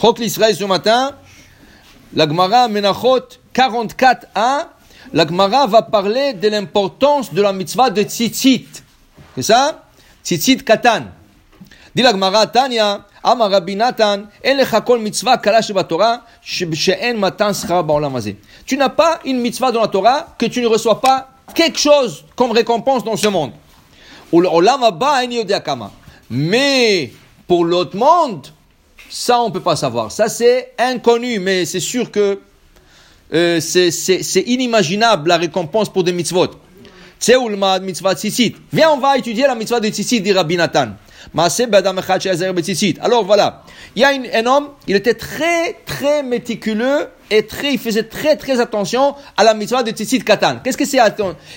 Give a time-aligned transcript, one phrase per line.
[0.00, 1.12] Chok l'Israël ce matin,
[2.14, 3.20] la Gemara Menachot
[3.54, 4.68] 44a,
[5.12, 8.66] la Gemara va parler de l'importance de la mitzvah de tzitzit.
[9.34, 9.84] C'est ça?
[10.24, 11.04] Tzitzit katan.
[11.94, 13.36] Dit la Gemara Tanya, En
[14.56, 18.36] lecha kol mitzvah kala Torah, she'en matan schar ba'olam hazeh.
[18.64, 22.24] Tu n'as pas une mitzvah dans la Torah que tu ne reçois pas quelque chose
[22.34, 23.52] comme récompense dans ce monde.
[25.62, 25.90] Kama.
[26.30, 27.12] Mais
[27.46, 28.46] pour l'autre monde,
[29.10, 30.12] ça, on ne peut pas savoir.
[30.12, 32.38] Ça, c'est inconnu, mais c'est sûr que
[33.34, 36.50] euh, c'est inimaginable la récompense pour des mitzvot.
[37.82, 38.54] mitzvah tzitzit.
[38.72, 40.90] Viens, on va étudier la mitzvah de tzitzit, dit Rabbi Nathan.
[41.34, 43.62] Alors voilà,
[43.94, 48.36] il y a un homme, il était très très méticuleux et très, il faisait très
[48.36, 50.60] très attention à la mitzvah de tzitzit katan.
[50.64, 50.98] Qu'est-ce que c'est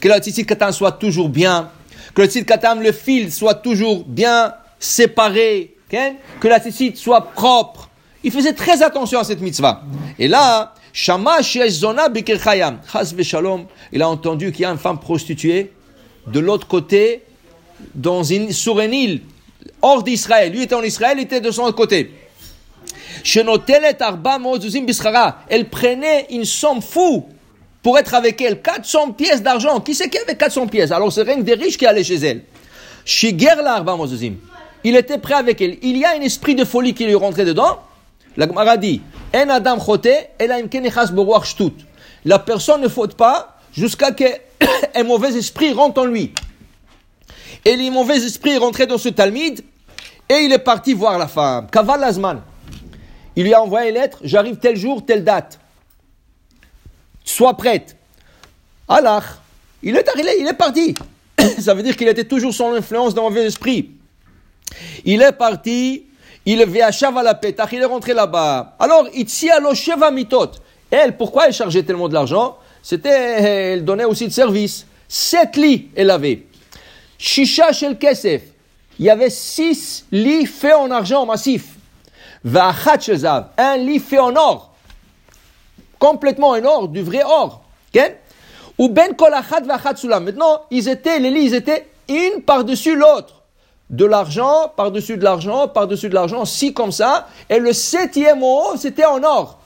[0.00, 1.70] que la tzitzit katan soit toujours bien,
[2.14, 7.90] que le tzitzit katan, le fil soit toujours bien séparé, que la tzitzit soit propre.
[8.24, 9.82] Il faisait très attention à cette mitzvah.
[10.18, 12.08] Et là, Shama Zona
[13.22, 15.72] Shalom, il a entendu qu'il y a une femme prostituée
[16.26, 17.22] de l'autre côté,
[17.94, 19.20] dans une, sur une île,
[19.80, 20.52] hors d'Israël.
[20.52, 22.12] Lui était en Israël, il était de son côté.
[25.48, 27.28] Elle prenait une somme fou
[27.82, 28.60] pour être avec elle.
[28.60, 29.80] 400 pièces d'argent.
[29.80, 30.90] Qui c'est qui avait 400 pièces?
[30.90, 32.42] Alors c'est rien que des riches qui allaient chez elle.
[34.86, 35.78] Il était prêt avec elle.
[35.82, 37.80] Il y a un esprit de folie qui lui rentrait dedans.
[38.36, 39.02] La Gemara dit,
[39.34, 39.84] En Adam
[42.24, 44.30] La personne ne faute pas jusqu'à qu'un
[45.04, 46.32] mauvais esprit rentre en lui.
[47.64, 49.60] Et les mauvais esprits rentraient dans ce Talmud
[50.28, 51.66] et il est parti voir la femme.
[51.68, 52.42] Kaval Azman.
[53.34, 55.58] Il lui a envoyé une lettre, j'arrive tel jour, telle date.
[57.24, 57.96] Sois prête.
[58.86, 59.20] Allah,
[59.82, 60.94] il est arrivé, il est parti.
[61.58, 63.95] Ça veut dire qu'il était toujours sous l'influence d'un mauvais esprit.
[65.04, 66.04] Il est parti,
[66.44, 68.76] il est à Shavalapetach, il est rentré là-bas.
[68.78, 69.08] Alors,
[69.74, 70.52] Sheva Mitot.
[70.90, 72.56] Elle, pourquoi elle chargeait tellement de l'argent?
[72.82, 73.08] C'était,
[73.72, 74.86] elle donnait aussi de service.
[75.08, 76.46] Sept lits, elle avait.
[77.18, 78.42] Shisha Shel Kesef.
[78.98, 81.64] Il y avait six lits faits en argent massif.
[82.44, 84.72] Un lit fait en or.
[85.98, 87.62] Complètement en or, du vrai or.
[88.78, 90.24] Ou ben kol va'achat sulam.
[90.24, 93.35] Maintenant, ils étaient, les lits, ils étaient une par-dessus l'autre
[93.90, 98.76] de l'argent, par-dessus de l'argent, par-dessus de l'argent, si comme ça, et le septième haut,
[98.76, 99.58] c'était en or.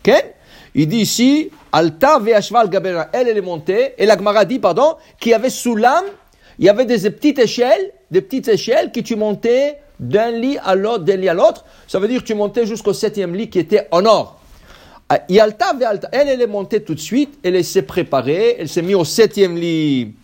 [0.00, 0.34] Okay?
[0.74, 4.96] Il dit ici, Alta ve'ashval gabera, elle, elle est montée, et la Gemara dit, pardon,
[5.20, 6.04] qu'il y avait sous l'âme,
[6.58, 10.74] il y avait des petites échelles, des petites échelles qui tu montais d'un lit à
[10.74, 11.64] l'autre, d'un lit à l'autre.
[11.86, 14.40] Ça veut dire que tu montais jusqu'au septième lit qui était en or.
[15.08, 18.82] Ah, Yalta ve'alta, elle, elle est montée tout de suite, elle s'est préparée, elle s'est
[18.82, 20.14] mise au septième lit.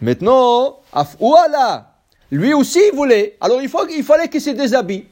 [0.00, 0.78] Maintenant,
[1.18, 1.89] voilà,
[2.30, 3.36] lui aussi, il voulait.
[3.40, 5.04] Alors, il, faut, il fallait qu'il se déshabille.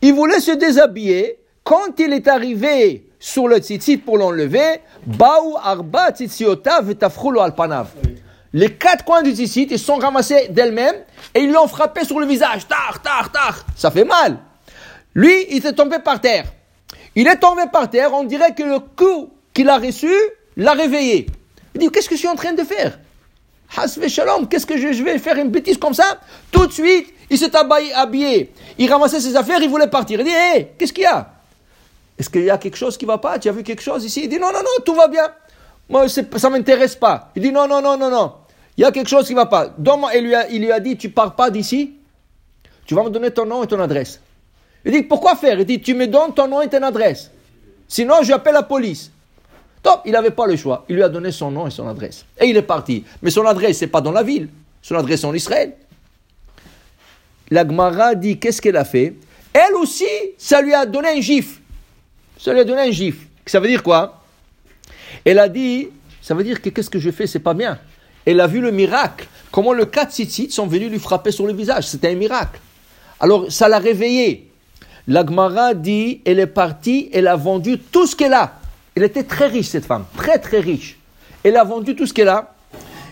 [0.00, 1.38] Il voulait se déshabiller.
[1.62, 6.10] Quand il est arrivé sur le tzitzit pour l'enlever, Baou arba
[7.40, 7.88] alpanav.
[8.52, 10.96] Les quatre coins du tzitzit, ils sont ramassés d'elles-mêmes
[11.34, 12.66] et ils l'ont frappé sur le visage.
[12.68, 13.66] Tar, tar, tar.
[13.74, 14.38] Ça fait mal.
[15.14, 16.44] Lui, il s'est tombé par terre.
[17.14, 20.12] Il est tombé par terre, on dirait que le coup qu'il a reçu
[20.56, 21.26] l'a réveillé.
[21.74, 22.98] Il dit, qu'est-ce que je suis en train de faire?
[23.74, 26.18] Hasve shalom, qu'est-ce que je, vais faire une bêtise comme ça?
[26.50, 27.50] Tout de suite, il s'est
[27.94, 30.20] habillé, il ramassait ses affaires, il voulait partir.
[30.20, 31.32] Il dit, hé, qu'est-ce qu'il y a?
[32.18, 33.38] Est-ce qu'il y a quelque chose qui ne va pas?
[33.38, 34.22] Tu as vu quelque chose ici?
[34.24, 35.28] Il dit, non, non, non, tout va bien.
[35.88, 37.30] Moi, ça ne m'intéresse pas.
[37.36, 38.32] Il dit, non, non, non, non, non.
[38.76, 39.68] Il y a quelque chose qui ne va pas.
[39.76, 41.94] Donc, il lui a, il lui a dit, tu pars pas d'ici
[42.86, 44.20] Tu vas me donner ton nom et ton adresse.
[44.84, 45.58] Il dit, pourquoi faire?
[45.58, 47.30] Il dit, tu me donnes ton nom et ton adresse.
[47.88, 49.10] Sinon, j'appelle la police
[50.04, 50.84] il n'avait pas le choix.
[50.88, 52.24] Il lui a donné son nom et son adresse.
[52.40, 53.04] Et il est parti.
[53.22, 54.48] Mais son adresse, n'est pas dans la ville.
[54.82, 55.74] Son adresse est en Israël.
[57.50, 59.14] La Gemara dit qu'est-ce qu'elle a fait?
[59.52, 60.04] Elle aussi,
[60.36, 61.60] ça lui a donné un gif.
[62.38, 63.16] Ça lui a donné un gif.
[63.46, 64.22] Ça veut dire quoi?
[65.24, 65.88] Elle a dit,
[66.20, 67.78] ça veut dire que qu'est-ce que je fais, c'est pas bien.
[68.24, 69.26] Elle a vu le miracle.
[69.52, 71.86] Comment le tzitzit sont venus lui frapper sur le visage.
[71.86, 72.60] C'était un miracle.
[73.20, 74.50] Alors, ça l'a réveillé.
[75.08, 78.58] La Gemara dit, elle est partie, elle a vendu tout ce qu'elle a.
[78.96, 80.98] Elle était très riche, cette femme, très très riche.
[81.44, 82.54] Elle a vendu tout ce qu'elle a.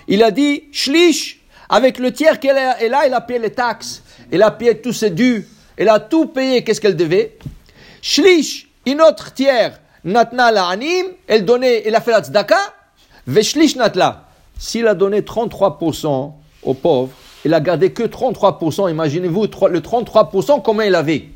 [0.09, 4.03] Il a dit, shlish, avec le tiers qu'elle a, elle a, a payé les taxes,
[4.33, 5.47] elle a payé tous ses dus,
[5.77, 7.37] elle a tout payé, qu'est-ce qu'elle devait?
[8.01, 12.59] Shlish, une autre tiers, natna la anim, elle donnait, elle a fait la tzedaka,
[13.27, 14.25] veshlish natla.
[14.59, 16.33] S'il a donné 33%
[16.63, 17.13] aux pauvres,
[17.45, 21.29] il a gardé que 33%, imaginez-vous le 33% comment il avait?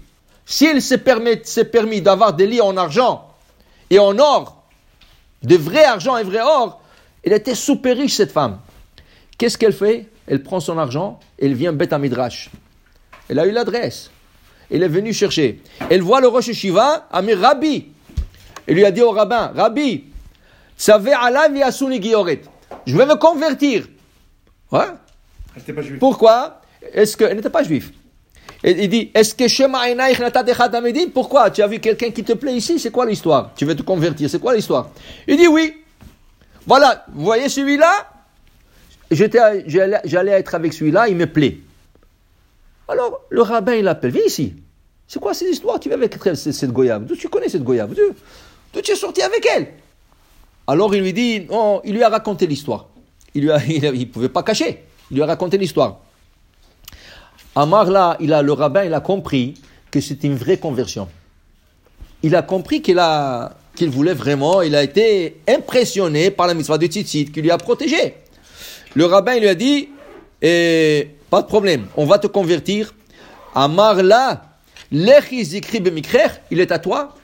[0.47, 1.37] S'il s'est permis,
[1.71, 3.28] permis d'avoir des lits en argent,
[3.91, 4.65] et en or,
[5.43, 6.83] de vrai argent et vrai or,
[7.25, 8.59] elle était super riche cette femme.
[9.37, 10.07] Qu'est-ce qu'elle fait?
[10.27, 12.51] Elle prend son argent, elle vient bête à Midrash.
[13.29, 14.11] Elle a eu l'adresse.
[14.71, 15.63] Il est venu chercher.
[15.89, 17.89] Elle voit le Rosh Shiva, Amir Rabbi.
[18.67, 20.05] Il lui a dit au rabbin, Rabbi,
[20.79, 20.93] Je
[22.97, 23.89] vais me convertir.
[24.71, 24.81] Ouais.
[25.55, 25.99] Elle n'était pas juive.
[25.99, 26.61] Pourquoi?
[26.93, 27.93] Est-ce que elle n'était pas juif
[28.65, 29.83] Et il dit Est-ce que Shema
[31.15, 31.51] Pourquoi?
[31.51, 32.79] Tu as vu quelqu'un qui te plaît ici?
[32.79, 33.53] C'est quoi l'histoire?
[33.55, 34.91] Tu veux te convertir C'est quoi l'histoire?
[35.27, 35.75] Il dit oui.
[36.67, 38.11] Voilà, vous voyez celui-là?
[39.11, 41.59] J'allais, être avec celui-là, il me plaît.
[42.89, 44.55] Alors le rabbin il l'appelle Viens ici.
[45.07, 47.05] C'est quoi cette histoire Tu vas avec cette, goyave?
[47.05, 47.95] D'où tu connais cette goyave?
[47.95, 49.69] D'où tu es sorti avec elle?
[50.67, 52.89] Alors il lui dit Non, il lui a raconté l'histoire.
[53.35, 53.45] Il
[53.95, 54.85] il pouvait pas cacher.
[55.11, 56.01] Il lui a raconté l'histoire.
[57.59, 59.55] Amar il a, le rabbin, il a compris
[59.91, 61.09] que c'était une vraie conversion.
[62.23, 66.79] Il a compris qu'il a, qu'il voulait vraiment, il a été impressionné par la mitzvah
[66.79, 68.15] de Tzitzit qui lui a protégé.
[68.95, 69.89] Le rabbin il lui a dit,
[70.41, 72.95] eh, pas de problème, on va te convertir.
[73.57, 74.45] Amar là,
[74.93, 77.17] il est à toi.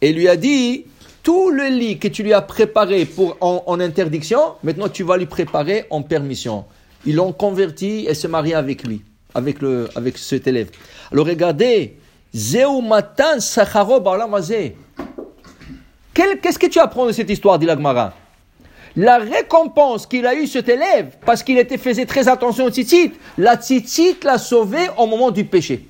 [0.00, 0.86] Et lui a dit,
[1.22, 5.18] tout le lit que tu lui as préparé pour, en, en interdiction, maintenant tu vas
[5.18, 6.64] lui préparer en permission.
[7.04, 9.02] Ils l'ont converti et se marié avec lui,
[9.34, 10.70] avec, le, avec cet élève.
[11.10, 11.96] Alors regardez,
[12.34, 14.00] Zeu matan sacharo
[16.14, 18.14] Qu'est-ce que tu apprends de cette histoire, dit l'Agmara
[18.96, 23.12] La récompense qu'il a eue cet élève, parce qu'il était faisait très attention au tzitzit,
[23.38, 25.86] la tzitzit l'a sauvé au moment du péché.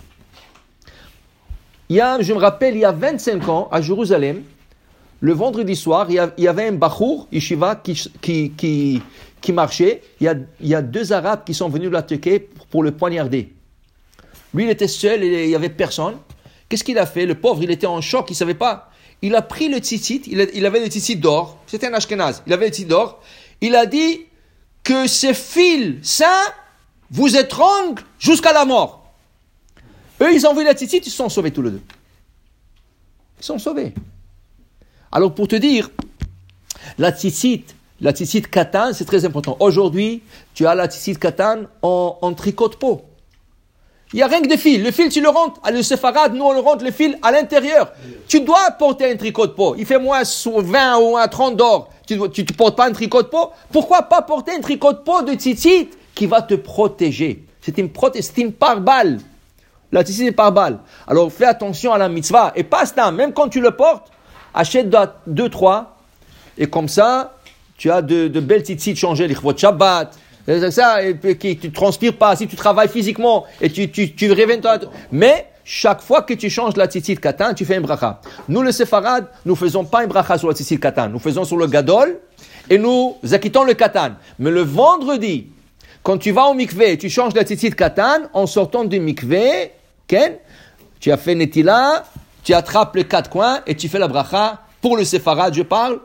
[1.89, 4.43] Il y a, je me rappelle, il y a 25 ans, à Jérusalem,
[5.23, 7.81] le vendredi soir, il y, avait un bachour, yeshiva,
[8.21, 9.03] qui,
[9.51, 10.03] marchait.
[10.21, 12.41] Il y, a, deux Arabes qui sont venus l'attaquer
[12.71, 13.53] pour, le poignarder.
[14.53, 16.17] Lui, il était seul et il n'y avait personne.
[16.69, 17.25] Qu'est-ce qu'il a fait?
[17.25, 18.91] Le pauvre, il était en choc, il ne savait pas.
[19.23, 22.53] Il a pris le tzitzit, il, il avait le tzitzit d'or, c'était un ashkenaz, il
[22.53, 23.23] avait le tzitzit d'or.
[23.61, 24.23] Il a dit
[24.83, 26.27] que ces fils saints
[27.13, 29.07] vous étranglent jusqu'à la mort.
[30.21, 31.83] Eux, ils ont vu le tzitzit, ils sont sauvés tous les deux.
[33.39, 33.95] Ils sont sauvés.
[35.13, 35.91] Alors pour te dire,
[36.99, 37.65] la tzitzit,
[38.01, 39.59] la tzitzit katan, c'est très important.
[39.61, 40.23] Aujourd'hui,
[40.55, 43.03] tu as la tzitzit katan en, en tricot de peau.
[44.15, 44.83] Il n'y a rien que des fils.
[44.83, 45.61] Le fil, tu le rentres.
[45.63, 47.93] À le séfarade, nous, on le rentre le fil à l'intérieur.
[48.29, 49.75] Tu dois porter un tricot de peau.
[49.79, 51.89] Il fait moins sous 20 ou moins 30 d'or.
[52.07, 53.51] Tu ne portes pas un tricot de peau.
[53.71, 57.45] Pourquoi pas porter un tricot de peau de tzitzit qui va te protéger?
[57.63, 57.89] C'est une,
[58.21, 59.19] c'est une pare-balle.
[59.91, 60.81] La tzitzit est pare-balle.
[61.07, 62.53] Alors fais attention à la mitzvah.
[62.55, 63.11] Et pas ça.
[63.13, 64.11] Même quand tu le portes,
[64.55, 64.89] achète
[65.27, 65.97] deux, trois.
[66.59, 67.35] Et comme ça,
[67.77, 70.17] tu as de, de belles tzitzit changées, les chvot Shabbat.
[70.71, 74.61] Ça, et qui, tu transpires pas, si tu travailles physiquement et tu, tu, tu réveilles
[74.61, 74.79] toi.
[75.13, 78.21] Mais chaque fois que tu changes la tzitzit katan, tu fais un bracha.
[78.49, 81.11] Nous, les séfarades, nous faisons pas un bracha sur la tzitzit katan.
[81.11, 82.19] Nous faisons sur le gadol
[82.69, 84.17] et nous acquittons le katan.
[84.41, 85.47] Mais le vendredi,
[86.03, 89.71] quand tu vas au mikvé, tu changes la tzitzit katan, en sortant du mikvé,
[90.09, 90.35] Ken,
[91.01, 92.05] tu as fait netila,
[92.45, 94.61] tu attrapes les quatre coins et tu fais la bracha.
[94.81, 96.01] Pour le séfarade, je parle.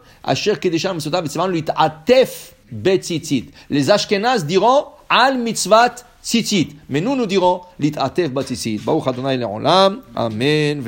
[3.70, 6.76] Les Ashkenaz diront Al Mitzvat Tzitzit.
[6.90, 8.80] Mais nous, nous dirons Lit Atef Betzitzit.
[8.84, 10.02] Baruch Adonai Le'olam.
[10.16, 10.84] Amen.